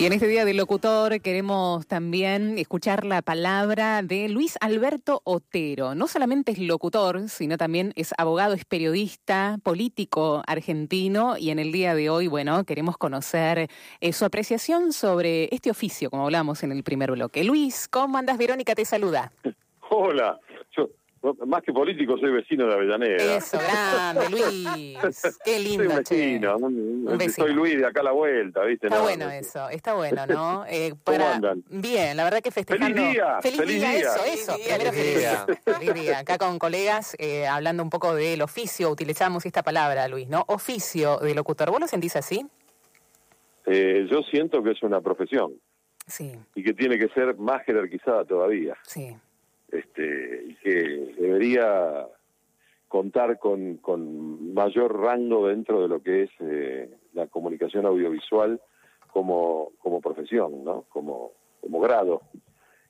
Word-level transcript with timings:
Y 0.00 0.06
en 0.06 0.14
este 0.14 0.28
día 0.28 0.46
del 0.46 0.56
locutor 0.56 1.20
queremos 1.20 1.86
también 1.86 2.56
escuchar 2.56 3.04
la 3.04 3.20
palabra 3.20 4.00
de 4.00 4.30
Luis 4.30 4.56
Alberto 4.62 5.20
Otero. 5.24 5.94
No 5.94 6.06
solamente 6.06 6.52
es 6.52 6.58
locutor, 6.58 7.28
sino 7.28 7.58
también 7.58 7.92
es 7.96 8.14
abogado, 8.16 8.54
es 8.54 8.64
periodista, 8.64 9.58
político 9.62 10.42
argentino 10.46 11.36
y 11.36 11.50
en 11.50 11.58
el 11.58 11.70
día 11.70 11.94
de 11.94 12.08
hoy, 12.08 12.28
bueno, 12.28 12.64
queremos 12.64 12.96
conocer 12.96 13.68
eh, 14.00 14.12
su 14.14 14.24
apreciación 14.24 14.94
sobre 14.94 15.54
este 15.54 15.70
oficio, 15.70 16.08
como 16.08 16.24
hablamos 16.24 16.62
en 16.62 16.72
el 16.72 16.82
primer 16.82 17.10
bloque. 17.10 17.44
Luis, 17.44 17.86
¿cómo 17.86 18.16
andas? 18.16 18.38
Verónica 18.38 18.74
te 18.74 18.86
saluda. 18.86 19.32
Hola, 19.90 20.40
más 21.46 21.62
que 21.62 21.72
político, 21.72 22.16
soy 22.18 22.32
vecino 22.32 22.66
de 22.66 22.74
Avellaneda. 22.74 23.36
Eso, 23.36 23.58
grande, 23.58 24.30
Luis. 24.30 25.38
Qué 25.44 25.58
lindo, 25.58 25.90
soy 26.04 26.38
vecino, 26.38 26.56
Soy 27.36 27.52
Luis 27.52 27.78
de 27.78 27.86
acá 27.86 28.00
a 28.00 28.04
la 28.04 28.12
vuelta, 28.12 28.64
¿viste? 28.64 28.86
Está 28.86 29.02
bueno 29.02 29.28
eso, 29.30 29.68
está 29.68 29.94
bueno, 29.94 30.26
¿no? 30.26 30.64
Eh, 30.70 30.94
para... 31.02 31.40
Bien, 31.68 32.16
la 32.16 32.24
verdad 32.24 32.40
que 32.40 32.50
festejando. 32.50 32.94
¡Feliz 32.94 33.12
día! 33.12 33.40
¡Feliz, 33.42 33.66
día, 33.66 33.98
Eso, 33.98 34.24
eso. 34.24 34.52
Feliz 34.52 34.92
día. 34.92 35.46
Feliz 35.64 35.94
día. 35.94 36.18
Acá 36.20 36.38
con 36.38 36.58
colegas, 36.58 37.16
eh, 37.18 37.46
hablando 37.46 37.82
un 37.82 37.90
poco 37.90 38.14
del 38.14 38.40
oficio, 38.40 38.88
utilizamos 38.90 39.44
esta 39.46 39.62
palabra, 39.62 40.06
Luis, 40.06 40.28
¿no? 40.28 40.44
Oficio 40.46 41.18
de 41.18 41.34
locutor. 41.34 41.70
¿Vos 41.70 41.80
lo 41.80 41.86
sentís 41.88 42.14
así? 42.16 42.46
Eh, 43.66 44.06
yo 44.10 44.22
siento 44.22 44.62
que 44.62 44.70
es 44.70 44.82
una 44.82 45.00
profesión. 45.00 45.54
Sí. 46.06 46.32
Y 46.54 46.62
que 46.62 46.72
tiene 46.72 46.98
que 46.98 47.08
ser 47.08 47.36
más 47.36 47.64
jerarquizada 47.64 48.24
todavía. 48.24 48.76
Sí 48.82 49.16
contar 52.90 53.38
con, 53.38 53.76
con 53.76 54.52
mayor 54.52 55.00
rango 55.00 55.46
dentro 55.46 55.80
de 55.80 55.88
lo 55.88 56.02
que 56.02 56.24
es 56.24 56.30
eh, 56.40 56.92
la 57.12 57.28
comunicación 57.28 57.86
audiovisual 57.86 58.60
como, 59.12 59.70
como 59.78 60.00
profesión, 60.00 60.64
¿no? 60.64 60.86
como, 60.88 61.30
como 61.60 61.78
grado, 61.80 62.22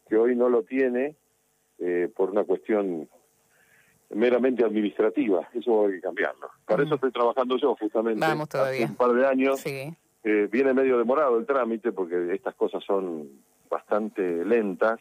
que 0.09 0.17
hoy 0.17 0.35
no 0.35 0.49
lo 0.49 0.63
tiene 0.63 1.17
eh, 1.79 2.11
por 2.17 2.31
una 2.31 2.45
cuestión 2.45 3.11
meramente 4.09 4.65
administrativa, 4.65 5.49
eso 5.53 5.87
hay 5.87 5.97
que 5.97 6.01
cambiarlo. 6.01 6.49
Para 6.65 6.83
eso 6.83 6.95
estoy 6.95 7.13
trabajando 7.13 7.59
yo 7.59 7.77
justamente. 7.77 8.21
Vamos 8.21 8.49
todavía. 8.49 8.85
Hace 8.85 8.93
un 8.93 8.97
par 8.97 9.13
de 9.13 9.27
años. 9.27 9.61
Sí. 9.61 9.95
Eh, 10.25 10.49
viene 10.51 10.73
medio 10.73 10.97
demorado 10.97 11.39
el 11.39 11.45
trámite 11.45 11.93
porque 11.93 12.35
estas 12.35 12.55
cosas 12.55 12.83
son 12.85 13.29
bastante 13.69 14.45
lentas 14.47 14.99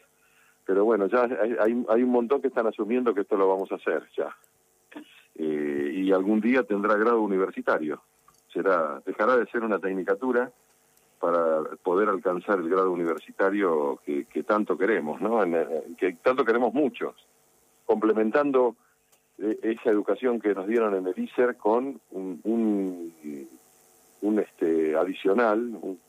pero 0.70 0.86
bueno, 0.86 1.08
ya 1.08 1.24
hay, 1.24 1.84
hay 1.90 2.04
un 2.04 2.12
montón 2.12 2.44
que 2.44 2.50
están 2.50 2.68
asumiendo 2.68 3.16
que 3.16 3.22
esto 3.22 3.36
lo 3.36 3.48
vamos 3.48 3.72
a 3.72 3.76
hacer 3.78 4.04
ya. 4.16 4.38
Eh, 5.34 5.94
y 5.96 6.12
algún 6.12 6.40
día 6.42 6.62
tendrá 6.62 6.94
grado 6.96 7.24
universitario. 7.24 8.04
Será, 8.54 9.02
dejará 9.04 9.36
de 9.36 9.48
ser 9.48 9.64
una 9.64 9.80
tecnicatura 9.80 10.52
para 11.20 11.64
poder 11.82 12.10
alcanzar 12.10 12.60
el 12.60 12.70
grado 12.70 12.92
universitario 12.92 14.00
que, 14.06 14.44
tanto 14.44 14.78
queremos, 14.78 15.20
¿no? 15.20 15.42
que 15.98 16.14
tanto 16.22 16.46
queremos 16.46 16.72
muchos, 16.72 17.16
complementando 17.88 18.76
eh, 19.40 19.58
esa 19.64 19.90
educación 19.90 20.40
que 20.40 20.54
nos 20.54 20.68
dieron 20.68 20.94
en 20.94 21.08
el 21.08 21.18
ISER 21.18 21.58
con 21.58 22.00
un, 22.12 23.12
un, 24.22 24.40
este 24.40 24.96
adicional, 24.96 25.80
un, 25.82 26.00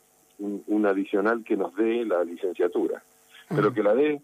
un, 0.67 0.87
adicional 0.87 1.45
que 1.45 1.57
nos 1.57 1.75
dé 1.77 2.05
la 2.05 2.25
licenciatura, 2.25 3.03
pero 3.49 3.73
que 3.73 3.83
la 3.83 3.95
dé 3.95 4.21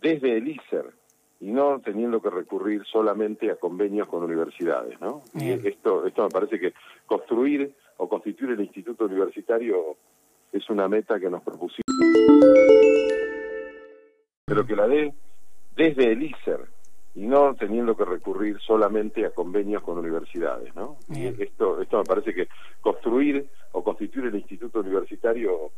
desde 0.00 0.36
el 0.36 0.48
ISER 0.48 0.92
y 1.40 1.50
no 1.50 1.80
teniendo 1.80 2.20
que 2.20 2.30
recurrir 2.30 2.84
solamente 2.84 3.50
a 3.50 3.56
convenios 3.56 4.08
con 4.08 4.22
universidades, 4.22 5.00
¿no? 5.00 5.22
Y 5.34 5.50
esto, 5.50 6.06
esto 6.06 6.24
me 6.24 6.28
parece 6.30 6.58
que 6.58 6.74
construir 7.06 7.72
o 7.98 8.08
constituir 8.08 8.52
el 8.52 8.60
instituto 8.60 9.04
universitario 9.04 9.96
es 10.52 10.68
una 10.70 10.88
meta 10.88 11.20
que 11.20 11.30
nos 11.30 11.42
propusimos, 11.42 11.84
pero 14.44 14.66
que 14.66 14.76
la 14.76 14.88
dé 14.88 15.12
desde 15.76 16.12
el 16.12 16.22
ISER 16.22 16.60
y 17.14 17.26
no 17.26 17.54
teniendo 17.54 17.96
que 17.96 18.04
recurrir 18.04 18.58
solamente 18.60 19.26
a 19.26 19.30
convenios 19.30 19.82
con 19.82 19.98
universidades, 19.98 20.74
¿no? 20.74 20.98
Y 21.08 21.26
esto, 21.26 21.80
esto 21.80 21.98
me 21.98 22.04
parece 22.04 22.34
que 22.34 22.48
construir 22.80 23.48
o 23.72 23.82
constituir 23.82 24.26
el 24.26 24.36
instituto 24.36 24.80
universitario 24.80 25.72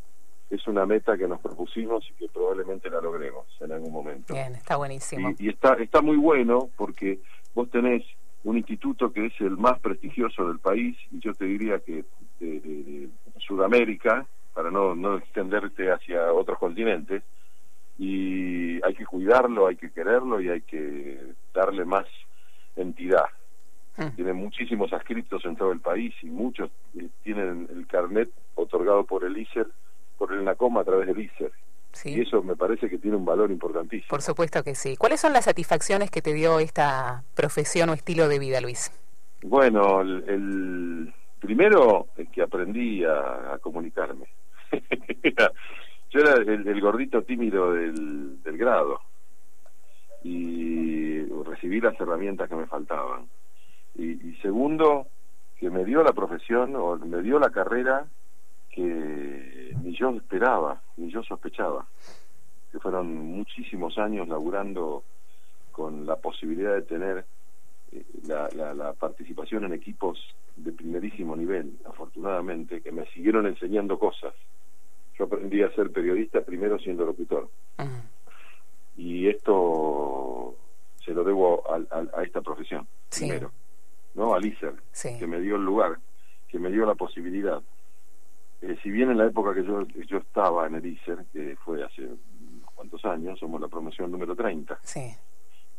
es 0.51 0.67
una 0.67 0.85
meta 0.85 1.17
que 1.17 1.27
nos 1.27 1.39
propusimos 1.39 2.07
y 2.09 2.13
que 2.13 2.27
probablemente 2.27 2.89
la 2.89 2.99
logremos 2.99 3.45
en 3.61 3.71
algún 3.71 3.91
momento. 3.91 4.33
Bien, 4.33 4.53
está 4.53 4.75
buenísimo. 4.75 5.33
Y, 5.39 5.49
está, 5.49 5.73
está 5.75 6.01
muy 6.01 6.17
bueno 6.17 6.69
porque 6.75 7.19
vos 7.55 7.69
tenés 7.69 8.03
un 8.43 8.57
instituto 8.57 9.13
que 9.13 9.27
es 9.27 9.33
el 9.39 9.57
más 9.57 9.79
prestigioso 9.79 10.45
del 10.47 10.59
país 10.59 10.97
y 11.09 11.19
yo 11.19 11.33
te 11.33 11.45
diría 11.45 11.79
que 11.79 12.03
de, 12.39 13.09
Sudamérica, 13.39 14.25
para 14.53 14.69
no, 14.69 14.93
no 14.93 15.17
extenderte 15.17 15.91
hacia 15.91 16.31
otros 16.33 16.59
continentes, 16.59 17.23
y 17.97 18.83
hay 18.83 18.93
que 18.93 19.05
cuidarlo, 19.05 19.67
hay 19.67 19.75
que 19.75 19.91
quererlo 19.91 20.41
y 20.41 20.49
hay 20.49 20.61
que 20.61 21.33
darle 21.53 21.85
más 21.85 22.05
entidad. 22.75 23.25
Hmm. 23.95 24.15
Tiene 24.15 24.33
muchísimos 24.33 24.91
adscriptos 24.91 25.45
en 25.45 25.55
todo 25.55 25.71
el 25.71 25.79
país 25.79 26.13
y 26.21 26.27
muchos 26.27 26.69
eh, 26.97 27.07
tienen 27.23 27.67
el 27.73 27.87
carnet 27.87 28.29
otorgado 28.55 29.05
por 29.05 29.23
el 29.23 29.37
ISER 29.37 29.67
por 30.21 30.33
el 30.33 30.45
NACOM 30.45 30.77
a 30.77 30.83
través 30.83 31.07
del 31.07 31.19
ISER. 31.19 31.51
Y 32.05 32.21
eso 32.21 32.43
me 32.43 32.55
parece 32.55 32.87
que 32.87 32.99
tiene 32.99 33.17
un 33.17 33.25
valor 33.25 33.49
importantísimo. 33.49 34.07
Por 34.07 34.21
supuesto 34.21 34.63
que 34.63 34.75
sí. 34.75 34.95
¿Cuáles 34.95 35.19
son 35.19 35.33
las 35.33 35.45
satisfacciones 35.45 36.11
que 36.11 36.21
te 36.21 36.31
dio 36.31 36.59
esta 36.59 37.23
profesión 37.33 37.89
o 37.89 37.93
estilo 37.93 38.27
de 38.27 38.37
vida, 38.37 38.61
Luis? 38.61 38.91
Bueno, 39.41 40.01
el, 40.01 41.11
primero 41.39 42.05
es 42.17 42.29
que 42.29 42.43
aprendí 42.43 43.03
a, 43.03 43.57
comunicarme. 43.61 44.27
Yo 46.11 46.19
era 46.19 46.33
el, 46.35 46.81
gordito 46.81 47.23
tímido 47.23 47.73
del, 47.73 48.37
grado 48.43 48.99
y 50.23 51.23
recibí 51.45 51.81
las 51.81 51.99
herramientas 51.99 52.47
que 52.47 52.55
me 52.55 52.67
faltaban. 52.67 53.25
y 53.95 54.35
segundo, 54.43 55.07
que 55.59 55.71
me 55.71 55.83
dio 55.83 56.03
la 56.03 56.13
profesión 56.13 56.75
o 56.75 56.95
me 56.97 57.23
dio 57.23 57.39
la 57.39 57.49
carrera 57.49 58.05
que 58.71 59.75
ni 59.83 59.95
yo 59.95 60.09
esperaba, 60.11 60.81
ni 60.97 61.11
yo 61.11 61.21
sospechaba, 61.23 61.85
que 62.71 62.79
fueron 62.79 63.13
muchísimos 63.13 63.97
años 63.97 64.27
laburando 64.27 65.03
con 65.71 66.05
la 66.05 66.15
posibilidad 66.15 66.73
de 66.73 66.81
tener 66.83 67.25
eh, 67.91 68.03
la, 68.25 68.49
la, 68.73 68.93
participación 68.93 69.65
en 69.65 69.73
equipos 69.73 70.19
de 70.55 70.71
primerísimo 70.71 71.35
nivel, 71.35 71.77
afortunadamente, 71.85 72.81
que 72.81 72.91
me 72.91 73.05
siguieron 73.07 73.47
enseñando 73.47 73.99
cosas. 73.99 74.33
Yo 75.17 75.25
aprendí 75.25 75.61
a 75.61 75.73
ser 75.75 75.91
periodista 75.91 76.41
primero 76.41 76.79
siendo 76.79 77.05
locutor. 77.05 77.49
Y 78.97 79.27
esto 79.27 80.55
se 81.03 81.13
lo 81.13 81.23
debo 81.23 81.63
a, 81.69 82.23
esta 82.23 82.41
profesión, 82.41 82.87
primero, 83.09 83.51
¿no? 84.13 84.33
Al 84.33 84.45
ISER, 84.45 84.75
que 85.17 85.27
me 85.27 85.39
dio 85.39 85.55
el 85.55 85.63
lugar, 85.63 85.97
que 86.47 86.59
me 86.59 86.69
dio 86.69 86.85
la 86.85 86.95
posibilidad. 86.95 87.61
Eh, 88.61 88.77
si 88.83 88.91
bien 88.91 89.09
en 89.09 89.17
la 89.17 89.25
época 89.25 89.53
que 89.55 89.63
yo, 89.63 89.87
yo 89.87 90.17
estaba 90.19 90.67
en 90.67 90.75
el 90.75 90.85
ISER, 90.85 91.25
que 91.33 91.55
fue 91.65 91.83
hace 91.83 92.03
unos 92.03 92.71
cuantos 92.75 93.03
años, 93.05 93.39
somos 93.39 93.59
la 93.59 93.67
promoción 93.67 94.11
número 94.11 94.35
30, 94.35 94.79
sí. 94.83 95.15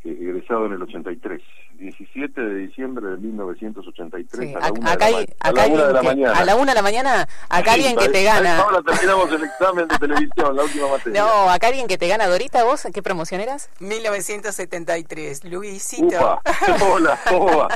Egresado 0.05 0.67
en 0.67 0.73
el 0.73 0.83
83, 0.83 1.41
17 1.79 2.41
de 2.41 2.55
diciembre 2.67 3.07
de 3.07 3.17
1983 3.19 4.57
a 4.57 4.61
la 4.61 4.73
una, 4.73 4.97
de, 4.97 5.93
la, 5.93 6.03
mañana. 6.03 6.39
A 6.39 6.45
la 6.45 6.57
una 6.57 6.73
de 6.73 6.75
la 6.75 6.83
mañana, 6.83 7.29
acá 7.49 7.75
alguien 7.75 7.97
que 7.97 8.09
te 8.09 8.25
gana. 8.25 8.59
Ahora 8.59 8.83
terminamos 8.83 9.31
el 9.33 9.45
examen 9.45 9.89
de 9.89 9.99
televisión, 9.99 10.57
la 10.57 10.65
última 10.65 10.89
materia. 10.89 11.23
No, 11.23 11.51
acá 11.51 11.69
alguien 11.69 11.87
que 11.87 11.99
te 11.99 12.09
gana. 12.09 12.27
Dorita, 12.27 12.65
¿vos 12.65 12.87
qué 12.93 13.03
promoción 13.03 13.41
eras? 13.41 13.71
1973, 13.81 15.45
Luisito. 15.45 16.07
Upa, 16.07 16.43
hola, 16.93 17.19
hola, 17.33 17.69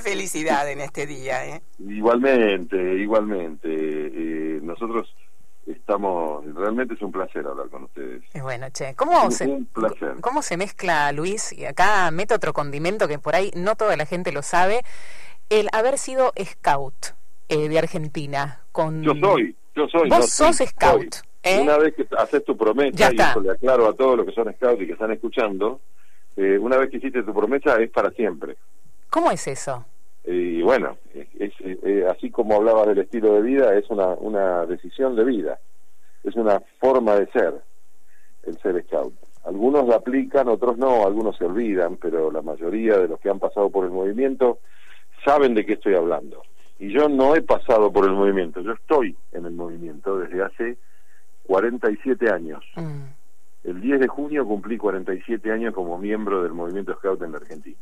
Felicidad 0.00 0.68
en 0.70 0.80
este 0.80 1.06
día. 1.06 1.46
¿eh? 1.46 1.62
Igualmente, 1.78 2.76
igualmente. 2.94 3.68
Eh, 3.68 4.60
nosotros 4.62 5.14
estamos, 5.66 6.44
realmente 6.54 6.94
es 6.94 7.02
un 7.02 7.12
placer 7.12 7.46
hablar 7.46 7.68
con 7.68 7.84
ustedes. 7.84 8.22
Es 8.32 8.42
bueno, 8.42 8.68
che, 8.70 8.94
¿cómo, 8.94 9.30
se, 9.30 9.64
¿cómo 10.20 10.42
se 10.42 10.56
mezcla, 10.56 11.12
Luis? 11.12 11.52
Y 11.52 11.64
acá 11.64 12.10
meto 12.10 12.34
otro 12.34 12.52
condimento 12.52 13.08
que 13.08 13.18
por 13.18 13.34
ahí 13.34 13.50
no 13.54 13.76
toda 13.76 13.96
la 13.96 14.06
gente 14.06 14.32
lo 14.32 14.42
sabe, 14.42 14.82
el 15.50 15.68
haber 15.72 15.98
sido 15.98 16.32
scout 16.42 17.14
eh, 17.48 17.68
de 17.68 17.78
Argentina. 17.78 18.60
Con... 18.72 19.02
Yo 19.02 19.12
soy, 19.20 19.56
yo 19.74 19.86
soy. 19.88 20.08
Vos 20.08 20.30
sos 20.30 20.56
scout. 20.56 21.16
¿eh? 21.42 21.60
Una 21.60 21.78
vez 21.78 21.94
que 21.94 22.06
haces 22.16 22.44
tu 22.44 22.56
promesa, 22.56 23.12
y 23.12 23.16
eso 23.20 23.40
le 23.40 23.50
aclaro 23.50 23.88
a 23.88 23.94
todos 23.94 24.16
los 24.16 24.26
que 24.26 24.32
son 24.32 24.52
scouts 24.54 24.82
y 24.82 24.86
que 24.86 24.92
están 24.92 25.12
escuchando, 25.12 25.80
eh, 26.36 26.58
una 26.58 26.76
vez 26.76 26.90
que 26.90 26.96
hiciste 26.96 27.22
tu 27.22 27.34
promesa 27.34 27.80
es 27.80 27.90
para 27.90 28.10
siempre. 28.10 28.56
¿Cómo 29.10 29.30
es 29.30 29.46
eso? 29.46 29.84
Y 30.24 30.62
bueno, 30.62 30.98
es, 31.14 31.52
así 32.08 32.30
como 32.30 32.54
hablaba 32.54 32.86
del 32.86 32.98
estilo 32.98 33.34
de 33.34 33.42
vida, 33.42 33.74
es 33.74 33.90
una, 33.90 34.08
una 34.08 34.66
decisión 34.66 35.16
de 35.16 35.24
vida, 35.24 35.58
es 36.22 36.36
una 36.36 36.60
forma 36.78 37.16
de 37.16 37.26
ser 37.32 37.54
el 38.44 38.58
ser 38.58 38.84
scout. 38.84 39.14
Algunos 39.44 39.88
la 39.88 39.96
aplican, 39.96 40.48
otros 40.48 40.78
no, 40.78 41.04
algunos 41.04 41.36
se 41.36 41.44
olvidan, 41.44 41.96
pero 41.96 42.30
la 42.30 42.42
mayoría 42.42 42.98
de 42.98 43.08
los 43.08 43.18
que 43.18 43.30
han 43.30 43.40
pasado 43.40 43.70
por 43.70 43.84
el 43.84 43.90
movimiento 43.90 44.58
saben 45.24 45.54
de 45.54 45.66
qué 45.66 45.74
estoy 45.74 45.94
hablando. 45.94 46.42
y 46.78 46.92
yo 46.92 47.08
no 47.08 47.34
he 47.36 47.42
pasado 47.42 47.92
por 47.92 48.04
el 48.04 48.12
movimiento, 48.12 48.60
yo 48.60 48.72
estoy 48.72 49.16
en 49.32 49.46
el 49.46 49.52
movimiento 49.52 50.18
desde 50.18 50.42
hace 50.42 50.76
47 51.46 52.30
años. 52.30 52.64
Mm. 52.76 53.04
El 53.64 53.80
10 53.80 54.00
de 54.00 54.08
junio 54.08 54.44
cumplí 54.46 54.76
47 54.76 55.52
años 55.52 55.74
como 55.74 55.98
miembro 55.98 56.42
del 56.42 56.52
movimiento 56.52 56.94
Scout 56.94 57.22
en 57.22 57.32
la 57.32 57.38
Argentina. 57.38 57.76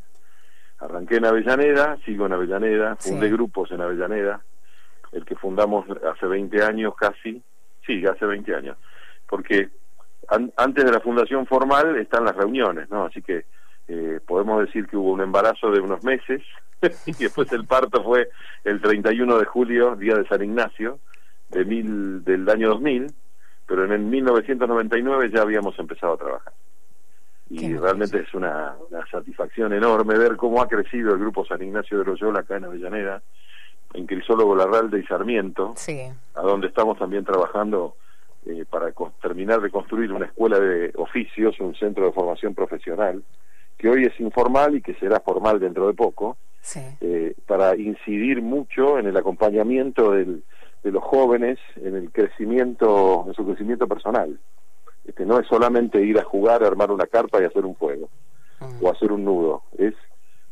Arranqué 0.81 1.17
en 1.17 1.25
Avellaneda, 1.25 1.97
sigo 2.05 2.25
en 2.25 2.33
Avellaneda, 2.33 2.95
fundé 2.95 3.29
grupos 3.29 3.71
en 3.71 3.81
Avellaneda, 3.81 4.41
el 5.11 5.23
que 5.25 5.35
fundamos 5.35 5.85
hace 6.11 6.25
20 6.25 6.63
años 6.63 6.95
casi, 6.95 7.41
sí, 7.85 8.03
hace 8.05 8.25
20 8.25 8.55
años, 8.55 8.77
porque 9.29 9.69
antes 10.57 10.85
de 10.85 10.91
la 10.91 10.99
fundación 10.99 11.45
formal 11.45 11.97
están 11.97 12.25
las 12.25 12.35
reuniones, 12.35 12.89
¿no? 12.89 13.05
Así 13.05 13.21
que 13.21 13.45
eh, 13.87 14.19
podemos 14.25 14.65
decir 14.65 14.87
que 14.87 14.97
hubo 14.97 15.11
un 15.11 15.21
embarazo 15.21 15.69
de 15.69 15.81
unos 15.81 16.03
meses 16.03 16.41
y 17.05 17.13
después 17.13 17.51
el 17.51 17.65
parto 17.65 18.03
fue 18.03 18.29
el 18.63 18.81
31 18.81 19.37
de 19.37 19.45
julio, 19.45 19.95
día 19.95 20.15
de 20.15 20.27
San 20.27 20.43
Ignacio, 20.43 20.99
de 21.49 21.63
mil, 21.63 22.23
del 22.23 22.49
año 22.49 22.69
2000, 22.69 23.07
pero 23.67 23.85
en 23.85 23.91
el 23.91 24.01
1999 24.01 25.29
ya 25.31 25.41
habíamos 25.41 25.77
empezado 25.77 26.13
a 26.13 26.17
trabajar. 26.17 26.53
Y 27.51 27.75
realmente 27.75 28.19
es 28.19 28.33
una, 28.33 28.75
satisfacción 29.11 29.73
enorme 29.73 30.17
ver 30.17 30.37
cómo 30.37 30.61
ha 30.61 30.67
crecido 30.67 31.13
el 31.13 31.19
grupo 31.19 31.45
San 31.45 31.61
Ignacio 31.61 31.99
de 31.99 32.05
Loyola 32.05 32.39
acá 32.39 32.55
en 32.55 32.63
Avellaneda, 32.63 33.21
en 33.93 34.07
Crisólogo 34.07 34.55
Larralde 34.55 34.99
y 34.99 35.03
Sarmiento, 35.03 35.73
a 36.35 36.41
donde 36.41 36.67
estamos 36.67 36.97
también 36.97 37.25
trabajando 37.25 37.95
eh, 38.45 38.63
para 38.69 38.91
terminar 39.21 39.59
de 39.59 39.69
construir 39.69 40.13
una 40.13 40.27
escuela 40.27 40.59
de 40.59 40.93
oficios, 40.95 41.59
un 41.59 41.75
centro 41.75 42.05
de 42.05 42.13
formación 42.13 42.55
profesional, 42.55 43.21
que 43.77 43.89
hoy 43.89 44.05
es 44.05 44.17
informal 44.21 44.75
y 44.75 44.81
que 44.81 44.93
será 44.95 45.19
formal 45.19 45.59
dentro 45.59 45.87
de 45.87 45.93
poco, 45.93 46.37
eh, 47.01 47.33
para 47.47 47.75
incidir 47.75 48.41
mucho 48.41 48.97
en 48.97 49.07
el 49.07 49.17
acompañamiento 49.17 50.11
del, 50.11 50.43
de 50.83 50.91
los 50.91 51.03
jóvenes 51.03 51.59
en 51.75 51.95
el 51.95 52.11
crecimiento, 52.11 53.25
en 53.27 53.33
su 53.33 53.45
crecimiento 53.45 53.87
personal. 53.87 54.39
Este, 55.05 55.25
no 55.25 55.39
es 55.39 55.47
solamente 55.47 56.01
ir 56.01 56.19
a 56.19 56.23
jugar, 56.23 56.63
armar 56.63 56.91
una 56.91 57.07
carpa 57.07 57.41
y 57.41 57.45
hacer 57.45 57.65
un 57.65 57.73
juego, 57.73 58.09
o 58.79 58.91
hacer 58.91 59.11
un 59.11 59.25
nudo, 59.25 59.63
es 59.77 59.95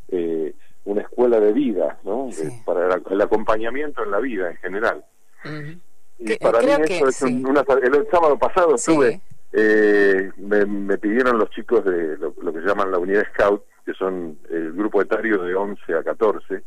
eh, 0.10 0.54
una 0.86 1.02
escuela 1.02 1.40
de 1.40 1.54
vida, 1.54 2.00
¿no? 2.04 2.30
para 2.66 3.00
el, 3.10 3.22
acompañamiento 3.22 4.04
en 4.04 4.12
la 4.12 4.20
vida 4.20 4.50
en 4.50 4.58
general. 4.58 5.06
Y 6.18 6.36
para 6.38 6.62
mí 6.62 6.68
eso 6.90 7.08
es 7.08 7.22
el 7.22 8.08
sábado 8.12 8.38
pasado 8.40 8.76
estuve, 8.76 9.22
eh, 9.54 10.32
me, 10.38 10.98
pidieron 10.98 11.38
los 11.38 11.50
chicos 11.52 11.86
de 11.86 12.18
lo, 12.18 12.34
que 12.34 12.60
llaman 12.60 12.92
la 12.92 12.98
unidad 12.98 13.26
Scout, 13.34 13.64
que 13.86 13.94
son 13.94 14.40
el 14.50 14.74
grupo 14.74 15.02
etario 15.02 15.44
de 15.44 15.54
11 15.54 15.94
a 15.94 16.04
14, 16.04 16.64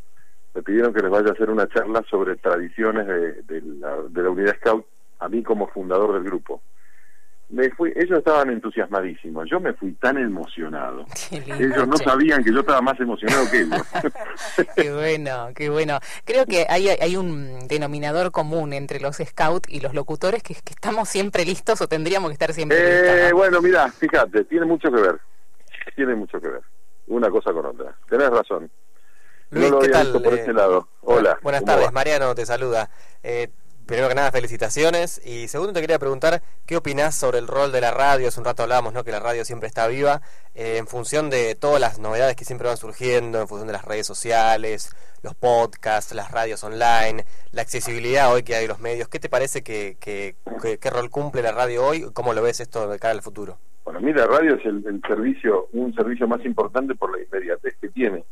me 0.54 0.62
pidieron 0.62 0.94
que 0.94 1.02
les 1.02 1.10
vaya 1.10 1.30
a 1.30 1.32
hacer 1.32 1.50
una 1.50 1.68
charla 1.68 2.04
sobre 2.08 2.36
tradiciones 2.36 3.06
de, 3.06 3.60
la, 3.78 3.96
de 4.08 4.22
la 4.22 4.30
unidad 4.30 4.56
Scout, 4.56 4.86
a 5.18 5.28
mí 5.28 5.42
como 5.42 5.66
fundador 5.68 6.14
del 6.14 6.24
grupo 6.24 6.62
me 7.52 7.68
fui, 7.70 7.92
ellos 7.94 8.18
estaban 8.18 8.48
entusiasmadísimos, 8.48 9.48
yo 9.48 9.60
me 9.60 9.74
fui 9.74 9.92
tan 9.92 10.16
emocionado. 10.16 11.04
Ellos 11.30 11.86
no 11.86 11.96
sabían 11.98 12.42
que 12.42 12.50
yo 12.50 12.60
estaba 12.60 12.80
más 12.80 12.98
emocionado 12.98 13.44
que 13.50 13.60
ellos. 13.60 13.82
qué 14.76 14.90
bueno, 14.90 15.50
qué 15.54 15.68
bueno. 15.68 15.98
Creo 16.24 16.46
que 16.46 16.64
hay, 16.68 16.88
hay 16.88 17.16
un 17.16 17.68
denominador 17.68 18.32
común 18.32 18.72
entre 18.72 19.00
los 19.00 19.18
scouts 19.18 19.68
y 19.68 19.80
los 19.80 19.92
locutores 19.92 20.42
que 20.42 20.54
es 20.54 20.62
que 20.62 20.72
estamos 20.72 21.10
siempre 21.10 21.44
listos 21.44 21.82
o 21.82 21.88
tendríamos 21.88 22.30
que 22.30 22.34
estar 22.34 22.54
siempre 22.54 22.78
eh, 22.78 23.02
listos. 23.02 23.32
Bueno, 23.32 23.60
mira, 23.60 23.92
fíjate, 23.92 24.44
tiene 24.44 24.64
mucho 24.64 24.90
que 24.90 25.02
ver. 25.02 25.20
Tiene 25.94 26.14
mucho 26.14 26.40
que 26.40 26.48
ver. 26.48 26.62
Una 27.08 27.28
cosa 27.28 27.52
con 27.52 27.66
otra. 27.66 27.94
Tenés 28.08 28.30
razón. 28.30 28.70
Luis, 29.50 29.70
no 29.70 29.76
lo 29.76 29.82
¿qué 29.82 29.88
tal? 29.90 30.22
por 30.22 30.32
este 30.32 30.54
lado. 30.54 30.88
Hola. 31.02 31.38
Buenas 31.42 31.64
tardes, 31.66 31.92
Mariano 31.92 32.34
te 32.34 32.46
saluda. 32.46 32.88
Eh, 33.22 33.50
primero 33.86 34.08
que 34.08 34.14
nada, 34.14 34.30
felicitaciones. 34.32 35.20
Y 35.24 35.48
segundo, 35.48 35.72
te 35.72 35.80
quería 35.80 35.98
preguntar, 35.98 36.42
¿qué 36.66 36.76
opinás 36.76 37.14
sobre 37.14 37.38
el 37.38 37.46
rol 37.46 37.72
de 37.72 37.80
la 37.80 37.90
radio? 37.90 38.28
Hace 38.28 38.40
un 38.40 38.46
rato 38.46 38.62
hablábamos, 38.62 38.92
¿no? 38.92 39.04
Que 39.04 39.12
la 39.12 39.20
radio 39.20 39.44
siempre 39.44 39.68
está 39.68 39.86
viva, 39.86 40.22
eh, 40.54 40.76
en 40.78 40.86
función 40.86 41.30
de 41.30 41.54
todas 41.54 41.80
las 41.80 41.98
novedades 41.98 42.36
que 42.36 42.44
siempre 42.44 42.68
van 42.68 42.76
surgiendo, 42.76 43.40
en 43.40 43.48
función 43.48 43.66
de 43.66 43.72
las 43.72 43.84
redes 43.84 44.06
sociales, 44.06 44.94
los 45.22 45.34
podcasts, 45.34 46.14
las 46.14 46.30
radios 46.30 46.62
online, 46.64 47.24
la 47.52 47.62
accesibilidad 47.62 48.32
hoy 48.32 48.42
que 48.42 48.54
hay 48.54 48.66
los 48.66 48.80
medios. 48.80 49.08
¿Qué 49.08 49.18
te 49.18 49.28
parece 49.28 49.62
que, 49.62 49.96
que, 50.00 50.36
qué 50.80 50.90
rol 50.90 51.10
cumple 51.10 51.42
la 51.42 51.52
radio 51.52 51.84
hoy? 51.86 52.06
¿Cómo 52.12 52.34
lo 52.34 52.42
ves 52.42 52.60
esto 52.60 52.88
de 52.88 52.98
cara 52.98 53.14
al 53.14 53.22
futuro? 53.22 53.58
Bueno, 53.84 54.00
mira, 54.00 54.26
la 54.26 54.38
radio 54.38 54.54
es 54.54 54.64
el, 54.64 54.84
el 54.86 55.00
servicio, 55.06 55.68
un 55.72 55.92
servicio 55.94 56.28
más 56.28 56.44
importante 56.44 56.94
por 56.94 57.16
la 57.16 57.22
inmediatez 57.22 57.76
que 57.80 57.88
tiene 57.88 58.24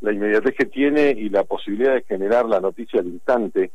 la 0.00 0.12
inmediatez 0.12 0.54
que 0.56 0.66
tiene 0.66 1.10
y 1.10 1.28
la 1.28 1.44
posibilidad 1.44 1.94
de 1.94 2.02
generar 2.02 2.46
la 2.46 2.60
noticia 2.60 3.00
al 3.00 3.06
instante 3.06 3.70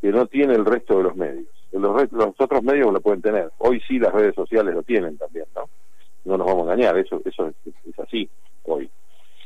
que 0.00 0.10
no 0.10 0.26
tiene 0.26 0.54
el 0.54 0.64
resto 0.64 0.98
de 0.98 1.02
los 1.04 1.16
medios. 1.16 1.46
Los, 1.72 2.12
los 2.12 2.34
otros 2.38 2.62
medios 2.62 2.92
lo 2.92 3.00
pueden 3.00 3.22
tener. 3.22 3.50
Hoy 3.58 3.80
sí 3.86 3.98
las 3.98 4.12
redes 4.12 4.34
sociales 4.34 4.74
lo 4.74 4.82
tienen 4.82 5.16
también, 5.18 5.46
¿no? 5.54 5.68
No 6.24 6.36
nos 6.36 6.46
vamos 6.46 6.68
a 6.68 6.72
engañar, 6.72 6.98
eso, 6.98 7.20
eso 7.24 7.48
es, 7.48 7.98
así 7.98 8.28
hoy. 8.64 8.90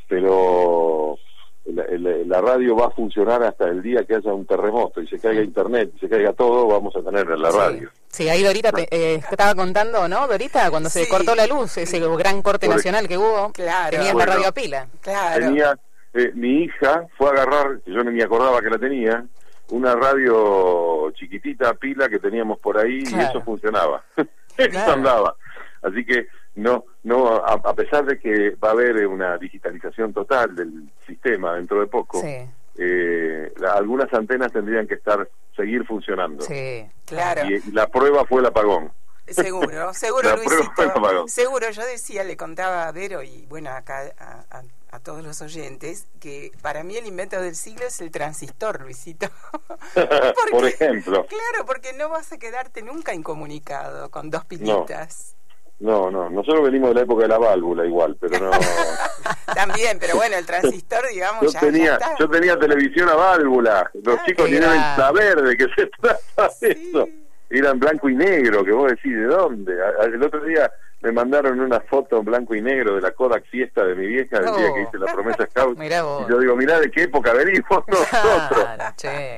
Pero 0.08 1.19
la, 1.67 2.41
radio 2.41 2.75
va 2.75 2.87
a 2.87 2.91
funcionar 2.91 3.43
hasta 3.43 3.69
el 3.69 3.82
día 3.82 4.05
que 4.05 4.14
haya 4.14 4.32
un 4.32 4.47
terremoto 4.47 5.00
y 5.00 5.06
se 5.06 5.19
caiga 5.19 5.43
internet, 5.43 5.93
y 5.97 5.99
se 6.00 6.08
caiga 6.08 6.32
todo, 6.32 6.67
vamos 6.67 6.94
a 6.96 7.03
tener 7.03 7.29
en 7.29 7.43
la 7.43 7.50
radio. 7.50 7.91
Sí, 8.08 8.29
ahí 8.29 8.43
Dorita 8.43 8.70
eh, 8.91 9.20
estaba 9.31 9.55
contando, 9.55 10.08
¿no? 10.08 10.26
Dorita, 10.26 10.70
cuando 10.70 10.88
se 10.88 11.08
cortó 11.08 11.35
la 11.35 11.46
luz, 11.46 11.76
ese 11.76 12.00
gran 12.00 12.43
corte 12.43 12.67
nacional 12.67 13.06
que 13.06 13.19
hubo, 13.19 13.53
claro. 13.53 13.91
tenía 13.91 14.14
la 14.14 14.26
radio 14.26 14.49
a 14.49 14.53
pila. 14.53 14.88
Claro. 15.00 15.46
Tenía, 15.46 15.79
eh, 16.14 16.32
mi 16.35 16.64
hija 16.64 17.06
fue 17.17 17.29
a 17.29 17.32
agarrar, 17.32 17.81
yo 17.87 18.03
no 18.03 18.11
me 18.11 18.23
acordaba 18.23 18.61
que 18.61 18.70
la 18.70 18.79
tenía, 18.79 19.25
una 19.70 19.94
radio 19.94 21.11
chiquitita, 21.12 21.75
pila 21.75 22.08
que 22.08 22.19
teníamos 22.19 22.58
por 22.58 22.78
ahí 22.78 23.05
y 23.05 23.14
eso 23.14 23.40
funcionaba. 23.43 24.02
eso 24.56 24.93
andaba. 24.93 25.37
Así 25.82 26.05
que 26.05 26.26
no, 26.56 26.84
no, 27.05 27.37
a, 27.37 27.75
pesar 27.75 28.05
de 28.05 28.19
que 28.19 28.50
va 28.62 28.69
a 28.69 28.72
haber 28.72 29.06
una 29.06 29.38
digitalización 29.38 30.12
total 30.12 30.55
del 30.55 30.90
sistema 31.06 31.55
dentro 31.55 31.81
de 31.81 31.87
poco, 31.87 32.22
eh, 32.76 33.52
algunas 33.72 34.12
antenas 34.12 34.52
tendrían 34.52 34.87
que 34.87 34.94
estar, 34.94 35.28
seguir 35.56 35.87
funcionando. 35.87 36.44
Sí, 36.44 36.87
claro. 37.06 37.43
Y, 37.49 37.70
la 37.72 37.87
prueba 37.87 38.25
fue 38.25 38.40
el 38.40 38.46
apagón. 38.46 38.93
Seguro, 39.28 39.94
seguro, 39.94 40.37
Luisito. 40.37 41.28
Seguro, 41.28 41.70
yo 41.70 41.87
decía, 41.87 42.25
le 42.25 42.37
contaba 42.37 42.88
a 42.88 42.93
Vero 42.93 43.22
y 43.22 43.46
bueno, 43.49 43.70
acá 43.70 44.12
a 44.19 44.58
a 44.58 44.62
todos 44.99 45.23
los 45.23 45.41
oyentes 45.41 46.09
que 46.21 46.51
para 46.63 46.83
mí 46.83 46.97
el 46.97 47.07
invento 47.07 47.41
del 47.41 47.55
siglo 47.55 47.87
es 47.87 48.01
el 48.01 48.11
transistor, 48.11 48.83
Luisito. 48.83 49.29
Por 50.51 50.67
ejemplo. 50.67 51.25
Claro, 51.27 51.65
porque 51.67 51.93
no 51.93 52.09
vas 52.09 52.32
a 52.32 52.39
quedarte 52.39 52.82
nunca 52.82 53.15
incomunicado 53.15 54.11
con 54.11 54.31
dos 54.31 54.44
pilitas. 54.44 55.37
No. 55.79 56.11
No, 56.11 56.29
nosotros 56.29 56.65
venimos 56.65 56.91
de 56.91 56.97
la 56.97 57.01
época 57.03 57.23
de 57.23 57.29
la 57.29 57.39
válvula 57.39 57.87
igual, 57.87 58.15
pero 58.20 58.39
no... 58.39 58.51
También, 59.55 59.99
pero 59.99 60.15
bueno, 60.17 60.37
el 60.37 60.44
transistor, 60.44 61.09
digamos, 61.09 61.43
yo 61.43 61.51
ya, 61.51 61.61
tenía, 61.61 61.99
Yo 62.19 62.29
tenía 62.29 62.59
televisión 62.59 63.09
a 63.09 63.15
válvula, 63.15 63.91
los 64.05 64.19
ah, 64.19 64.23
chicos 64.27 64.51
ni 64.51 64.56
deben 64.56 64.81
saber 64.97 65.41
de 65.41 65.56
qué 65.56 65.67
se 65.75 65.87
trata 66.01 66.53
eso. 66.61 67.09
Era 67.49 67.70
en 67.70 67.81
blanco 67.81 68.09
y 68.11 68.15
negro, 68.15 68.63
que 68.63 68.73
vos 68.73 68.91
decís, 68.91 69.13
¿de 69.13 69.25
dónde? 69.25 69.75
El 70.05 70.23
otro 70.23 70.44
día 70.44 70.70
me 71.03 71.13
mandaron 71.13 71.61
una 71.61 71.81
foto 71.81 72.19
en 72.19 72.25
blanco 72.27 72.55
y 72.55 72.61
negro 72.61 72.95
de 72.95 73.01
la 73.01 73.13
Kodak 73.13 73.47
fiesta 73.47 73.85
de 73.85 73.95
mi 73.95 74.07
vieja 74.07 74.37
el 74.37 74.45
día 74.45 74.75
que 74.75 74.83
hice 74.83 74.99
la 74.99 75.13
promesa 75.13 75.47
Scout. 75.51 75.79
y 75.83 75.89
yo 75.89 76.39
digo, 76.39 76.57
mirá 76.57 76.79
de 76.79 76.91
qué 76.91 77.05
época 77.05 77.33
venimos 77.33 77.65
nosotros. 77.89 78.67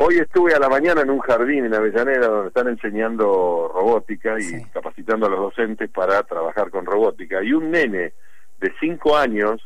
Hoy 0.01 0.19
estuve 0.19 0.55
a 0.55 0.59
la 0.59 0.69
mañana 0.69 1.03
en 1.03 1.11
un 1.11 1.21
jardín 1.21 1.67
en 1.67 1.75
Avellaneda 1.75 2.27
donde 2.27 2.49
están 2.49 2.69
enseñando 2.69 3.71
robótica 3.73 4.35
y 4.41 4.65
capacitando 4.67 5.27
a 5.27 5.31
los 5.31 5.39
docentes 5.39 5.89
para 5.91 6.23
trabajar 6.25 6.71
con 6.71 6.85
robótica. 6.85 7.43
Y 7.43 7.53
un 7.53 7.71
nene 7.71 8.13
de 8.61 8.75
cinco 8.81 9.17
años 9.17 9.61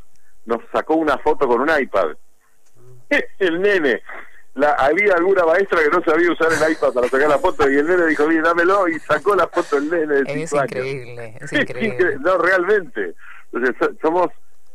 nos 0.45 0.59
sacó 0.73 0.97
una 0.97 1.17
foto 1.19 1.49
con 1.49 1.63
un 1.63 1.71
iPad. 1.81 2.09
el 3.39 3.63
nene 3.63 4.03
la, 4.57 4.71
había 4.73 5.15
alguna 5.15 5.45
maestra 5.45 5.83
que 5.83 5.91
no 5.91 6.03
sabía 6.03 6.33
usar 6.33 6.49
el 6.51 6.73
iPad 6.73 6.93
para 6.93 7.09
sacar 7.09 7.29
la 7.29 7.39
foto 7.39 7.71
y 7.71 7.77
el 7.77 7.87
nene 7.87 8.07
dijo, 8.07 8.27
bien, 8.27 8.43
dámelo 8.43 8.89
y 8.89 8.99
sacó 9.01 9.37
la 9.37 9.47
foto 9.49 9.77
del 9.77 9.91
nene. 9.91 10.23
De 10.23 10.43
es 10.43 10.53
increíble, 10.53 11.37
es 11.39 11.53
increíble. 11.53 12.17
no, 12.21 12.39
realmente. 12.39 13.15
Entonces, 13.53 13.99
somos, 14.01 14.29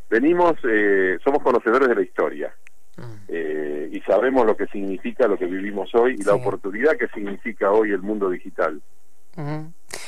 venimos, 0.07 0.53
eh, 0.69 1.17
somos 1.23 1.41
conocedores 1.41 1.89
de 1.89 1.95
la 1.95 2.01
historia. 2.01 2.53
Mm. 2.97 3.15
Eh, 3.27 3.89
y 3.91 4.01
sabemos 4.01 4.45
lo 4.45 4.55
que 4.55 4.67
significa 4.67 5.27
lo 5.27 5.37
que 5.37 5.45
vivimos 5.45 5.89
hoy 5.95 6.15
y 6.19 6.23
la 6.23 6.35
oportunidad 6.35 6.95
que 6.95 7.07
significa 7.07 7.71
hoy 7.71 7.91
el 7.91 8.01
mundo 8.01 8.29
digital. 8.29 8.79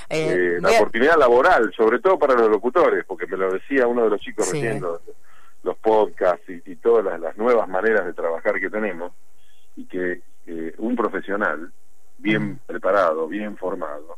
Eh, 0.09 0.59
la 0.61 0.69
oportunidad 0.69 1.17
laboral, 1.17 1.73
sobre 1.75 1.97
todo 1.97 2.19
para 2.19 2.35
los 2.35 2.49
locutores, 2.49 3.05
porque 3.05 3.25
me 3.25 3.37
lo 3.37 3.51
decía 3.51 3.87
uno 3.87 4.03
de 4.03 4.11
los 4.11 4.21
chicos 4.21 4.51
recién, 4.51 4.81
los, 4.81 5.77
podcasts 5.77 6.47
y, 6.47 6.75
todas 6.75 7.19
las, 7.19 7.35
nuevas 7.37 7.67
maneras 7.67 8.05
de 8.05 8.13
trabajar 8.13 8.59
que 8.59 8.69
tenemos 8.69 9.13
y 9.75 9.85
que 9.85 10.21
un 10.77 10.95
profesional 10.95 11.71
bien 12.17 12.59
preparado, 12.65 13.27
bien 13.27 13.57
formado, 13.57 14.17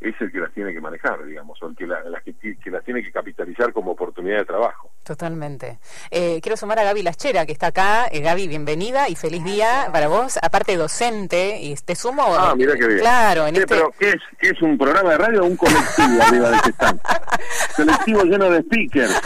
es 0.00 0.14
el 0.20 0.30
que 0.30 0.40
las 0.40 0.52
tiene 0.52 0.72
que 0.72 0.80
manejar, 0.80 1.24
digamos, 1.24 1.62
o 1.62 1.68
el 1.68 1.76
que, 1.76 1.86
las 1.86 2.02
que, 2.22 2.70
las 2.70 2.84
tiene 2.84 3.02
que 3.02 3.12
capitalizar 3.12 3.72
como 3.72 3.92
oportunidad 3.92 4.38
de 4.38 4.44
trabajo. 4.44 4.90
Totalmente. 5.04 5.78
Eh, 6.10 6.40
quiero 6.42 6.56
sumar 6.56 6.78
a 6.78 6.84
Gaby 6.84 7.02
Laschera, 7.02 7.44
que 7.44 7.52
está 7.52 7.66
acá. 7.68 8.08
Eh, 8.10 8.20
Gaby, 8.20 8.48
bienvenida 8.48 9.10
y 9.10 9.16
feliz 9.16 9.44
día 9.44 9.90
para 9.92 10.08
vos. 10.08 10.38
Aparte 10.40 10.76
docente, 10.76 11.60
y 11.60 11.74
te 11.76 11.94
sumo... 11.94 12.24
Ah, 12.34 12.54
mira 12.56 12.72
qué 12.74 12.86
bien. 12.86 13.00
Claro. 13.00 13.46
En 13.46 13.54
este... 13.54 13.66
Pero, 13.66 13.92
¿qué 13.98 14.08
es, 14.08 14.22
¿qué 14.40 14.48
es 14.48 14.62
un 14.62 14.78
programa 14.78 15.10
de 15.10 15.18
radio 15.18 15.42
o 15.42 15.46
un 15.46 15.56
colectivo 15.58 16.22
arriba 16.22 16.50
de 16.50 16.56
este 16.56 16.72
Colectivo 17.76 18.22
lleno 18.24 18.48
de 18.50 18.62
speakers. 18.62 19.20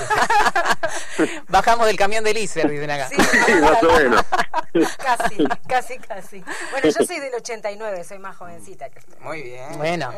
Bajamos 1.48 1.86
del 1.86 1.96
camión 1.96 2.24
del 2.24 2.38
ICER, 2.38 2.68
dicen 2.68 2.90
acá. 2.90 3.08
Sí, 3.08 3.16
más 3.60 3.82
o 3.82 3.98
menos. 3.98 4.24
Casi, 4.98 5.46
casi, 5.68 5.98
casi. 5.98 6.44
Bueno, 6.70 6.88
yo 6.88 7.04
soy 7.04 7.20
del 7.20 7.34
89, 7.34 8.04
soy 8.04 8.18
más 8.18 8.36
jovencita 8.36 8.88
que 8.90 8.98
usted. 8.98 9.18
Muy 9.20 9.42
bien. 9.42 9.76
Bueno. 9.76 10.12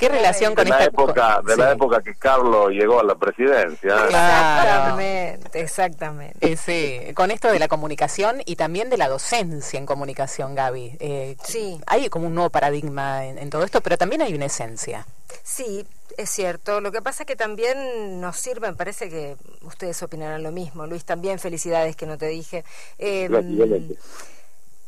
¿Qué 0.00 0.08
relación 0.08 0.54
con 0.54 0.64
de 0.64 0.70
esta 0.70 0.84
época 0.84 1.42
De 1.46 1.56
la 1.56 1.72
época 1.72 2.02
que 2.02 2.14
Carlos 2.14 2.70
llegó 2.70 3.00
a 3.00 3.04
la 3.04 3.14
presidencia. 3.14 4.06
Exactamente, 4.06 5.60
exactamente. 5.60 6.52
Eh, 6.52 6.56
sí, 6.56 7.12
con 7.14 7.30
esto 7.30 7.52
de 7.52 7.58
la 7.58 7.68
comunicación 7.68 8.42
y 8.46 8.56
también 8.56 8.88
de 8.88 8.96
la 8.96 9.08
docencia 9.08 9.78
en 9.78 9.84
comunicación, 9.86 10.54
Gaby. 10.54 10.96
Eh, 11.00 11.36
sí. 11.44 11.78
Hay 11.86 12.08
como 12.08 12.26
un 12.26 12.34
nuevo 12.34 12.50
paradigma 12.50 13.26
en 13.26 13.50
todo 13.50 13.62
esto, 13.62 13.82
pero 13.82 13.98
también 13.98 14.22
hay 14.22 14.34
una 14.34 14.46
esencia. 14.46 15.06
Sí, 15.42 15.86
es 16.16 16.30
cierto. 16.30 16.80
Lo 16.80 16.92
que 16.92 17.02
pasa 17.02 17.22
es 17.22 17.26
que 17.26 17.36
también 17.36 18.20
nos 18.20 18.36
sirve, 18.36 18.68
me 18.68 18.76
parece 18.76 19.08
que 19.08 19.36
ustedes 19.62 20.02
opinarán 20.02 20.42
lo 20.42 20.52
mismo. 20.52 20.86
Luis, 20.86 21.04
también 21.04 21.38
felicidades 21.38 21.96
que 21.96 22.06
no 22.06 22.18
te 22.18 22.26
dije. 22.26 22.64
Eh, 22.98 23.28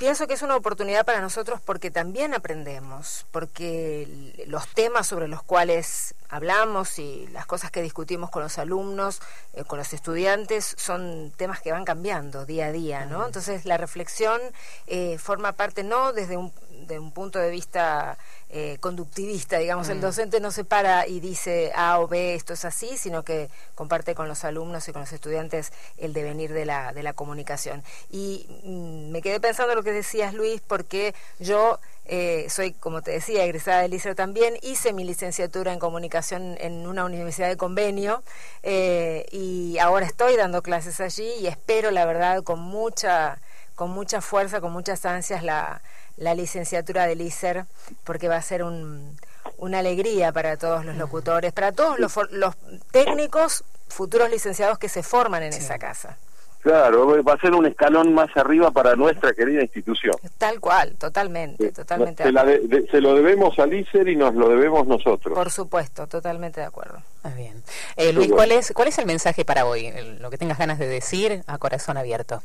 pienso 0.03 0.27
que 0.27 0.35
es 0.35 0.43
una 0.43 0.57
oportunidad 0.57 1.07
para 1.07 1.21
nosotros 1.21 1.61
porque 1.65 1.93
también 1.93 2.35
aprendemos, 2.35 3.25
porque 3.31 4.35
los 4.49 4.67
temas 4.67 5.07
sobre 5.07 5.29
los 5.29 5.45
cuales 5.45 6.17
hablamos 6.33 6.99
y 6.99 7.29
las 7.29 7.45
cosas 7.45 7.71
que 7.71 7.83
discutimos 7.83 8.31
con 8.31 8.43
los 8.43 8.59
alumnos, 8.59 9.21
eh, 9.53 9.65
con 9.65 9.79
los 9.79 9.93
estudiantes, 9.93 10.75
son 10.79 11.31
temas 11.37 11.61
que 11.61 11.73
van 11.73 11.85
cambiando 11.85 12.47
día 12.47 12.67
a 12.67 12.73
día, 12.73 13.05
¿no? 13.05 13.27
Entonces 13.27 13.67
la 13.67 13.77
reflexión 13.77 14.41
eh, 14.87 15.19
forma 15.19 15.53
parte 15.53 15.85
no 15.85 16.15
desde 16.15 16.39
un, 16.39 16.51
de 16.87 16.99
un 16.99 17.13
punto 17.13 17.39
de 17.39 17.51
vista 17.51 18.17
eh, 18.49 18.79
conductivista, 18.81 19.59
digamos, 19.59 19.91
el 19.91 19.99
mm. 19.99 20.01
docente 20.01 20.41
no 20.41 20.51
se 20.51 20.65
para 20.65 21.07
y 21.07 21.21
dice 21.21 21.71
A 21.75 22.01
o 22.01 22.09
B, 22.09 22.35
esto 22.35 22.55
es 22.55 22.65
así, 22.65 22.97
sino 22.97 23.23
que 23.25 23.51
comparte 23.75 24.15
con 24.15 24.27
los 24.27 24.45
alumnos 24.45 24.89
y 24.89 24.93
con 24.93 25.03
los 25.03 25.13
estudiantes 25.13 25.71
el 25.99 26.15
devenir 26.15 26.55
de 26.55 26.65
la, 26.65 26.95
de 26.95 27.03
la 27.03 27.13
comunicación. 27.13 27.85
Y 28.11 28.47
mm, 28.65 29.11
me 29.11 29.21
quedé 29.21 29.39
pensando 29.39 29.75
lo 29.75 29.83
que 29.83 29.93
decías, 29.93 30.33
Luis, 30.33 30.63
porque 30.67 31.15
yo 31.39 31.79
eh, 32.05 32.47
soy, 32.51 32.73
como 32.73 33.03
te 33.03 33.13
decía, 33.13 33.45
egresada 33.45 33.83
del 33.83 33.93
liceo 33.93 34.15
también, 34.15 34.57
hice 34.63 34.93
mi 34.93 35.05
licenciatura 35.05 35.73
en 35.73 35.79
comunicación 35.79 36.57
en 36.61 36.87
una 36.87 37.05
universidad 37.05 37.49
de 37.49 37.57
convenio 37.57 38.23
eh, 38.63 39.27
y 39.31 39.79
ahora 39.79 40.07
estoy 40.07 40.37
dando 40.37 40.63
clases 40.63 41.01
allí 41.01 41.31
y 41.41 41.47
espero, 41.47 41.91
la 41.91 42.05
verdad, 42.05 42.43
con 42.43 42.61
mucha, 42.61 43.39
con 43.75 43.91
mucha 43.91 44.21
fuerza, 44.21 44.61
con 44.61 44.73
muchas 44.73 45.05
ansias 45.07 45.43
la 45.43 45.81
la 46.17 46.35
licenciatura 46.35 47.07
del 47.07 47.21
ICER, 47.21 47.67
porque 48.05 48.29
va 48.29 48.37
a 48.37 48.43
ser 48.43 48.63
un, 48.63 49.19
una 49.59 49.79
alegría 49.79 50.33
para 50.33 50.57
todos 50.57 50.85
los 50.85 50.97
locutores, 50.97 51.53
para 51.53 51.73
todos 51.73 51.99
los, 51.99 52.13
los 52.31 52.55
técnicos 52.91 53.65
futuros 53.89 54.31
licenciados 54.31 54.79
que 54.79 54.89
se 54.89 55.03
forman 55.03 55.43
en 55.43 55.53
esa 55.53 55.79
casa. 55.79 56.17
Claro, 56.63 57.25
va 57.25 57.33
a 57.33 57.39
ser 57.39 57.55
un 57.55 57.67
escalón 57.67 58.15
más 58.15 58.31
arriba 58.37 58.71
para 58.71 58.95
nuestra 58.95 59.33
querida 59.33 59.63
institución. 59.63 60.15
Tal 60.39 60.61
cual, 60.61 60.95
totalmente, 60.97 61.73
totalmente. 61.73 62.23
Se, 62.23 62.87
se 62.87 63.01
lo 63.01 63.17
debemos 63.17 63.59
al 63.59 63.75
ICER 63.75 64.09
y 64.09 64.15
nos 64.15 64.33
lo 64.37 64.49
debemos 64.49 64.87
nosotros. 64.87 65.37
Por 65.37 65.51
supuesto, 65.51 66.07
totalmente 66.07 66.61
de 66.61 66.67
acuerdo. 66.67 67.03
Muy 67.25 67.33
bien. 67.33 67.65
Eh, 67.97 68.13
Luis, 68.13 68.31
¿cuál 68.31 68.53
es, 68.53 68.73
¿cuál 68.73 68.87
es 68.87 68.99
el 68.99 69.07
mensaje 69.07 69.45
para 69.45 69.67
hoy? 69.67 69.93
Lo 70.21 70.31
que 70.31 70.39
tengas 70.39 70.57
ganas 70.57 70.79
de 70.79 70.87
decir 70.87 71.43
a 71.49 71.59
corazón 71.59 71.97
abierto. 71.97 72.43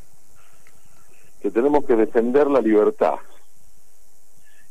Que 1.39 1.51
tenemos 1.51 1.85
que 1.85 1.95
defender 1.95 2.47
la 2.47 2.59
libertad 2.59 3.17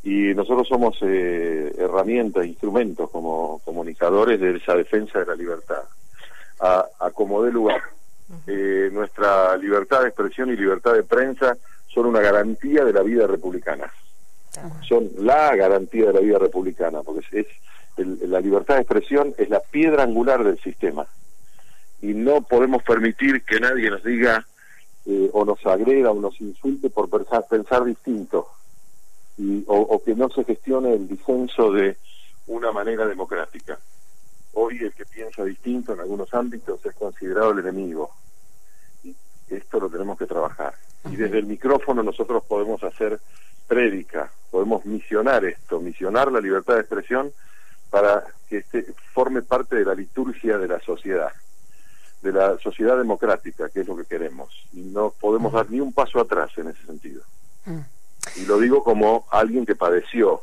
y 0.02 0.34
nosotros 0.34 0.66
somos 0.66 0.96
eh, 1.02 1.72
herramientas, 1.78 2.46
instrumentos 2.46 3.08
como 3.10 3.60
comunicadores 3.64 4.40
de 4.40 4.56
esa 4.56 4.74
defensa 4.74 5.20
de 5.20 5.26
la 5.26 5.36
libertad. 5.36 5.84
A, 6.58 6.84
a 6.98 7.10
como 7.12 7.44
dé 7.44 7.52
lugar. 7.52 7.95
Eh, 8.46 8.90
nuestra 8.92 9.56
libertad 9.56 10.02
de 10.02 10.08
expresión 10.08 10.50
y 10.50 10.56
libertad 10.56 10.94
de 10.94 11.04
prensa 11.04 11.56
son 11.86 12.06
una 12.06 12.20
garantía 12.20 12.84
de 12.84 12.92
la 12.92 13.02
vida 13.02 13.26
republicana. 13.26 13.92
Son 14.88 15.08
la 15.18 15.54
garantía 15.54 16.06
de 16.06 16.12
la 16.14 16.20
vida 16.20 16.38
republicana, 16.38 17.02
porque 17.02 17.26
es, 17.32 17.46
la 18.22 18.40
libertad 18.40 18.76
de 18.76 18.80
expresión 18.80 19.34
es 19.38 19.50
la 19.50 19.60
piedra 19.60 20.02
angular 20.02 20.44
del 20.44 20.58
sistema. 20.60 21.06
Y 22.00 22.14
no 22.14 22.42
podemos 22.42 22.82
permitir 22.82 23.42
que 23.42 23.60
nadie 23.60 23.90
nos 23.90 24.02
diga 24.02 24.46
eh, 25.06 25.30
o 25.32 25.44
nos 25.44 25.64
agreda 25.66 26.10
o 26.10 26.20
nos 26.20 26.40
insulte 26.40 26.90
por 26.90 27.08
pensar, 27.08 27.46
pensar 27.48 27.84
distinto 27.84 28.48
y, 29.38 29.64
o, 29.66 30.02
que 30.04 30.14
no 30.14 30.28
se 30.30 30.44
gestione 30.44 30.94
el 30.94 31.08
disenso 31.08 31.70
de 31.72 31.96
una 32.46 32.72
manera 32.72 33.06
democrática. 33.06 33.78
Hoy 34.58 34.78
el 34.78 34.92
que 34.94 35.04
piensa 35.04 35.44
distinto 35.44 35.92
en 35.92 36.00
algunos 36.00 36.32
ámbitos 36.32 36.84
es 36.86 36.94
considerado 36.94 37.50
el 37.50 37.58
enemigo. 37.58 38.10
Y 39.04 39.14
esto 39.50 39.78
lo 39.78 39.90
tenemos 39.90 40.18
que 40.18 40.24
trabajar. 40.24 40.74
Y 41.04 41.16
desde 41.16 41.40
el 41.40 41.44
micrófono 41.44 42.02
nosotros 42.02 42.42
podemos 42.48 42.82
hacer 42.82 43.20
prédica, 43.68 44.32
podemos 44.50 44.86
misionar 44.86 45.44
esto, 45.44 45.78
misionar 45.78 46.32
la 46.32 46.40
libertad 46.40 46.74
de 46.74 46.80
expresión 46.80 47.32
para 47.90 48.24
que 48.48 48.58
este 48.58 48.94
forme 49.12 49.42
parte 49.42 49.76
de 49.76 49.84
la 49.84 49.94
liturgia 49.94 50.56
de 50.56 50.68
la 50.68 50.80
sociedad, 50.80 51.32
de 52.22 52.32
la 52.32 52.58
sociedad 52.58 52.96
democrática, 52.96 53.68
que 53.68 53.80
es 53.80 53.86
lo 53.86 53.94
que 53.94 54.06
queremos. 54.06 54.66
Y 54.72 54.80
no 54.80 55.12
podemos 55.20 55.52
dar 55.52 55.70
ni 55.70 55.80
un 55.80 55.92
paso 55.92 56.18
atrás 56.18 56.50
en 56.56 56.68
ese 56.68 56.82
sentido. 56.86 57.20
Y 58.36 58.46
lo 58.46 58.58
digo 58.58 58.82
como 58.82 59.26
alguien 59.30 59.66
que 59.66 59.76
padeció. 59.76 60.42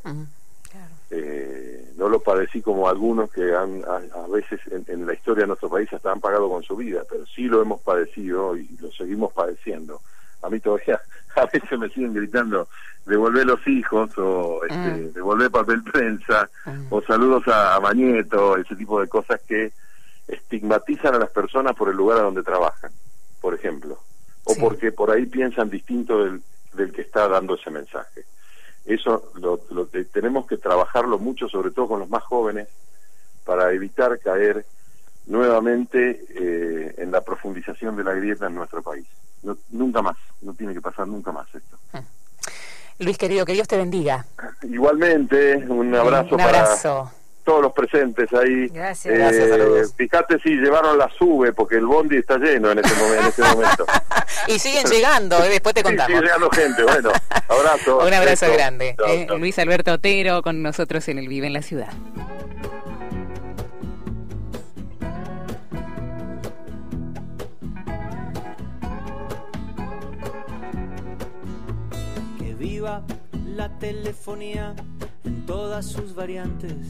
Eh, 1.10 1.73
no 1.98 2.10
lo 2.10 2.20
padecí 2.20 2.62
como 2.62 2.88
algunos 2.88 3.32
que 3.32 3.54
han 3.56 3.84
a, 3.86 4.28
veces 4.28 4.60
en, 4.88 5.06
la 5.06 5.14
historia 5.14 5.44
de 5.44 5.48
nuestro 5.48 5.70
país 5.70 5.92
hasta 5.94 6.12
han 6.12 6.20
pagado 6.20 6.50
con 6.50 6.64
su 6.64 6.76
vida, 6.76 7.04
pero 7.10 7.26
sí 7.26 7.44
lo 7.44 7.62
hemos 7.62 7.82
padecido 7.82 8.58
y 8.58 8.68
lo 8.80 8.92
seguimos 8.92 9.32
padeciendo. 9.34 10.02
A 10.42 10.50
mí 10.50 10.60
todavía 10.60 11.00
a 11.36 11.46
veces 11.46 11.80
me 11.80 11.90
siguen 11.90 12.14
gritando 12.14 12.68
devolver 13.06 13.46
los 13.46 13.68
hijos 13.68 14.18
o 14.18 14.62
este, 14.64 14.76
mm. 14.76 15.14
devolver 15.14 15.52
papel 15.52 15.84
prensa 15.84 16.50
mm. 16.66 16.88
o 16.90 17.02
saludos 17.02 17.48
a, 17.48 17.76
a 17.76 17.80
Mañeto, 17.80 18.58
ese 18.58 18.76
tipo 18.76 19.00
de 19.00 19.08
cosas 19.08 19.42
que 19.42 19.72
estigmatizan 20.28 21.16
a 21.16 21.20
las 21.20 21.30
personas 21.30 21.76
por 21.76 21.90
el 21.90 21.96
lugar 21.98 22.20
a 22.20 22.24
donde 22.24 22.44
trabajan, 22.44 22.92
por 23.42 23.54
ejemplo, 23.54 24.00
o 24.46 24.56
porque 24.56 24.92
por 24.92 25.12
ahí 25.12 25.26
piensan 25.26 25.70
distinto 25.70 26.24
del, 26.24 26.42
del 26.74 26.92
que 26.92 27.02
está 27.02 27.28
dando 27.28 27.56
ese 27.56 27.70
mensaje. 27.70 28.13
Eso 28.94 29.32
lo, 29.36 29.58
tenemos 30.12 30.46
que 30.48 30.58
trabajarlo 30.58 31.20
mucho, 31.20 31.48
sobre 31.48 31.72
todo 31.72 31.88
con 31.90 32.00
los 32.00 32.10
más 32.10 32.24
jóvenes, 32.24 32.68
para 33.46 33.72
evitar 33.72 34.20
caer 34.20 34.66
nuevamente 35.26 36.26
eh, 36.30 36.96
en 36.98 37.12
la 37.12 37.22
profundización 37.22 37.96
de 37.96 38.04
la 38.04 38.14
grieta 38.14 38.48
en 38.48 38.56
nuestro 38.56 38.82
país. 38.82 39.08
nunca 39.70 40.02
más, 40.02 40.18
no 40.42 40.54
tiene 40.54 40.74
que 40.74 40.82
pasar 40.82 41.08
nunca 41.08 41.32
más 41.32 41.48
esto. 41.54 41.78
Mm. 41.94 43.04
Luis 43.04 43.18
querido, 43.18 43.46
que 43.46 43.54
Dios 43.54 43.68
te 43.68 43.78
bendiga. 43.78 44.26
Igualmente, 44.62 45.58
un 45.68 45.96
abrazo, 45.96 46.36
un 46.36 46.42
abrazo 46.42 47.12
todos 47.44 47.62
los 47.62 47.74
presentes 47.74 48.32
ahí. 48.34 48.68
Gracias, 48.70 49.14
eh, 49.14 49.84
Fíjate 49.96 50.40
si 50.40 50.50
llevaron 50.56 50.98
la 50.98 51.10
sube, 51.18 51.54
porque 51.54 51.76
el 51.76 51.86
bondi 51.86 52.18
está 52.18 52.38
lleno 52.38 52.72
en 52.72 52.80
este, 52.80 52.96
momento. 52.96 53.22
En 53.22 53.28
este 53.28 53.42
momento. 53.44 53.86
y 54.48 54.60
siguen 54.60 54.86
llegando, 54.86 55.44
eh, 55.44 55.50
después 55.50 55.76
te 55.76 55.84
contamos. 55.84 56.08
sigue 56.08 56.22
llegando 56.22 56.50
gente, 56.50 56.84
bueno, 56.84 57.12
abrazo. 57.48 57.98
Un 58.08 58.14
abrazo 58.14 58.52
grande. 58.52 58.96
Eh, 59.08 59.28
Luis 59.38 59.58
Alberto 59.60 59.94
Otero 59.94 60.42
con 60.42 60.62
nosotros 60.62 61.08
en 61.08 61.20
el 61.20 61.28
Vive 61.28 61.48
en 61.48 61.54
la 61.54 61.62
Ciudad. 61.62 61.92
Que 72.40 72.54
viva 72.56 73.04
la 73.46 73.70
telefonía 73.80 74.76
en 75.26 75.46
todas 75.46 75.86
sus 75.86 76.16
variantes 76.16 76.90